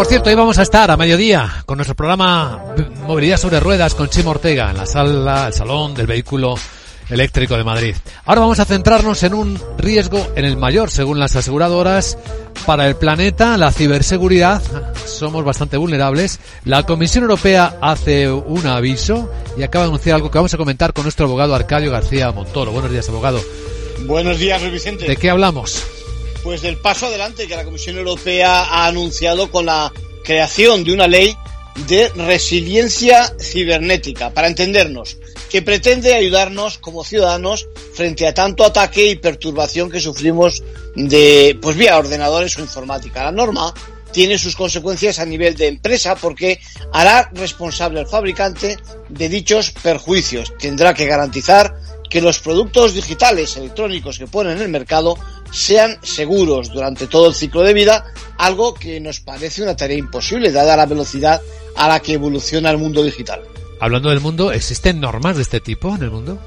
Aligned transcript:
Por 0.00 0.06
cierto, 0.06 0.30
hoy 0.30 0.34
vamos 0.34 0.56
a 0.56 0.62
estar 0.62 0.90
a 0.90 0.96
mediodía 0.96 1.62
con 1.66 1.76
nuestro 1.76 1.94
programa 1.94 2.58
Movilidad 3.06 3.36
sobre 3.36 3.60
Ruedas 3.60 3.94
con 3.94 4.08
Chimo 4.08 4.30
Ortega 4.30 4.70
en 4.70 4.78
la 4.78 4.86
sala, 4.86 5.48
el 5.48 5.52
salón 5.52 5.92
del 5.92 6.06
vehículo 6.06 6.54
eléctrico 7.10 7.54
de 7.54 7.64
Madrid. 7.64 7.94
Ahora 8.24 8.40
vamos 8.40 8.58
a 8.60 8.64
centrarnos 8.64 9.22
en 9.24 9.34
un 9.34 9.60
riesgo 9.76 10.26
en 10.36 10.46
el 10.46 10.56
mayor, 10.56 10.90
según 10.90 11.18
las 11.18 11.36
aseguradoras, 11.36 12.16
para 12.64 12.88
el 12.88 12.96
planeta, 12.96 13.58
la 13.58 13.72
ciberseguridad. 13.72 14.62
Somos 15.04 15.44
bastante 15.44 15.76
vulnerables. 15.76 16.40
La 16.64 16.84
Comisión 16.84 17.24
Europea 17.24 17.76
hace 17.82 18.32
un 18.32 18.66
aviso 18.66 19.30
y 19.58 19.64
acaba 19.64 19.84
de 19.84 19.90
anunciar 19.90 20.16
algo 20.16 20.30
que 20.30 20.38
vamos 20.38 20.54
a 20.54 20.56
comentar 20.56 20.94
con 20.94 21.02
nuestro 21.04 21.26
abogado 21.26 21.54
Arcadio 21.54 21.92
García 21.92 22.32
Montoro. 22.32 22.72
Buenos 22.72 22.90
días, 22.90 23.06
abogado. 23.10 23.38
Buenos 24.06 24.38
días, 24.38 24.62
Luis 24.62 24.72
Vicente. 24.72 25.06
¿De 25.06 25.16
qué 25.16 25.28
hablamos? 25.28 25.99
Pues 26.42 26.62
del 26.62 26.78
paso 26.78 27.06
adelante 27.06 27.46
que 27.46 27.56
la 27.56 27.64
Comisión 27.64 27.98
Europea 27.98 28.62
ha 28.62 28.86
anunciado 28.86 29.50
con 29.50 29.66
la 29.66 29.92
creación 30.24 30.84
de 30.84 30.92
una 30.92 31.06
ley 31.06 31.36
de 31.86 32.08
resiliencia 32.10 33.34
cibernética. 33.38 34.30
Para 34.30 34.48
entendernos, 34.48 35.18
que 35.50 35.62
pretende 35.62 36.14
ayudarnos 36.14 36.78
como 36.78 37.04
ciudadanos 37.04 37.68
frente 37.94 38.26
a 38.26 38.34
tanto 38.34 38.64
ataque 38.64 39.06
y 39.06 39.16
perturbación 39.16 39.90
que 39.90 40.00
sufrimos 40.00 40.62
de, 40.94 41.58
pues 41.60 41.76
vía 41.76 41.98
ordenadores 41.98 42.56
o 42.58 42.62
informática. 42.62 43.24
La 43.24 43.32
norma 43.32 43.74
tiene 44.12 44.38
sus 44.38 44.56
consecuencias 44.56 45.18
a 45.18 45.26
nivel 45.26 45.56
de 45.56 45.68
empresa 45.68 46.16
porque 46.16 46.60
hará 46.92 47.30
responsable 47.32 48.00
al 48.00 48.06
fabricante 48.06 48.76
de 49.08 49.28
dichos 49.28 49.72
perjuicios. 49.82 50.52
Tendrá 50.58 50.94
que 50.94 51.06
garantizar 51.06 51.74
que 52.08 52.20
los 52.20 52.40
productos 52.40 52.94
digitales 52.94 53.56
electrónicos 53.56 54.18
que 54.18 54.26
ponen 54.26 54.56
en 54.56 54.62
el 54.62 54.68
mercado 54.68 55.16
sean 55.50 55.98
seguros 56.02 56.72
durante 56.72 57.06
todo 57.06 57.28
el 57.28 57.34
ciclo 57.34 57.62
de 57.62 57.74
vida, 57.74 58.04
algo 58.38 58.74
que 58.74 59.00
nos 59.00 59.20
parece 59.20 59.62
una 59.62 59.76
tarea 59.76 59.98
imposible 59.98 60.52
dada 60.52 60.76
la 60.76 60.86
velocidad 60.86 61.40
a 61.76 61.88
la 61.88 62.00
que 62.00 62.14
evoluciona 62.14 62.70
el 62.70 62.78
mundo 62.78 63.02
digital. 63.02 63.42
Hablando 63.80 64.10
del 64.10 64.20
mundo, 64.20 64.52
¿existen 64.52 65.00
normas 65.00 65.36
de 65.36 65.42
este 65.42 65.60
tipo 65.60 65.94
en 65.94 66.02
el 66.02 66.10
mundo? 66.10 66.38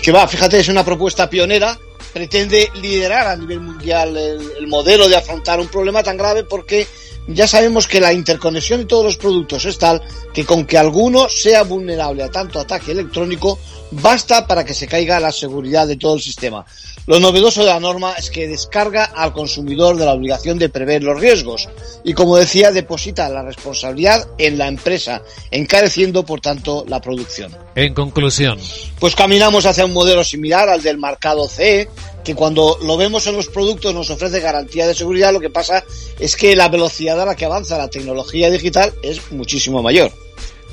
Que 0.00 0.12
va, 0.12 0.28
fíjate, 0.28 0.60
es 0.60 0.68
una 0.68 0.84
propuesta 0.84 1.30
pionera, 1.30 1.78
pretende 2.12 2.70
liderar 2.80 3.26
a 3.26 3.36
nivel 3.36 3.60
mundial 3.60 4.16
el, 4.16 4.66
modelo 4.66 5.08
de 5.08 5.16
afrontar 5.16 5.60
un 5.60 5.68
problema 5.68 6.02
tan 6.02 6.16
grave 6.16 6.44
porque 6.44 6.86
ya 7.26 7.46
sabemos 7.48 7.88
que 7.88 8.00
la 8.00 8.12
interconexión 8.12 8.80
de 8.80 8.86
todos 8.86 9.04
los 9.04 9.16
productos 9.16 9.64
es 9.64 9.78
tal 9.78 10.02
que 10.32 10.44
con 10.44 10.66
que 10.66 10.78
alguno 10.78 11.28
sea 11.28 11.62
vulnerable 11.62 12.22
a 12.22 12.30
tanto 12.30 12.60
ataque 12.60 12.92
electrónico, 12.92 13.58
basta 13.90 14.46
para 14.46 14.64
que 14.64 14.74
se 14.74 14.86
caiga 14.86 15.20
la 15.20 15.32
seguridad 15.32 15.86
de 15.86 15.96
todo 15.96 16.16
el 16.16 16.20
sistema. 16.22 16.64
Lo 17.06 17.20
novedoso 17.20 17.60
de 17.60 17.66
la 17.66 17.80
norma 17.80 18.14
es 18.14 18.30
que 18.30 18.48
descarga 18.48 19.04
al 19.04 19.34
consumidor 19.34 19.96
de 19.96 20.06
la 20.06 20.14
obligación 20.14 20.58
de 20.58 20.70
prever 20.70 21.02
los 21.02 21.20
riesgos 21.20 21.68
y, 22.02 22.14
como 22.14 22.38
decía, 22.38 22.72
deposita 22.72 23.28
la 23.28 23.42
responsabilidad 23.42 24.26
en 24.38 24.56
la 24.56 24.68
empresa, 24.68 25.22
encareciendo, 25.50 26.24
por 26.24 26.40
tanto, 26.40 26.84
la 26.88 27.02
producción. 27.02 27.54
En 27.74 27.92
conclusión. 27.92 28.58
Pues 28.98 29.14
caminamos 29.14 29.66
hacia 29.66 29.84
un 29.84 29.92
modelo 29.92 30.24
similar 30.24 30.70
al 30.70 30.82
del 30.82 30.96
marcado 30.96 31.46
CE, 31.46 31.90
que 32.24 32.34
cuando 32.34 32.78
lo 32.82 32.96
vemos 32.96 33.26
en 33.26 33.36
los 33.36 33.48
productos 33.48 33.94
nos 33.94 34.10
ofrece 34.10 34.40
garantía 34.40 34.86
de 34.86 34.94
seguridad, 34.94 35.32
lo 35.32 35.40
que 35.40 35.50
pasa 35.50 35.84
es 36.18 36.36
que 36.36 36.56
la 36.56 36.68
velocidad 36.68 37.20
a 37.20 37.26
la 37.26 37.36
que 37.36 37.44
avanza 37.44 37.78
la 37.78 37.90
tecnología 37.90 38.50
digital 38.50 38.92
es 39.02 39.30
muchísimo 39.30 39.82
mayor. 39.82 40.10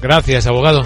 Gracias, 0.02 0.47
abogado. 0.47 0.83